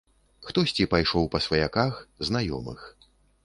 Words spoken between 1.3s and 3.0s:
па сваяках, знаёмых.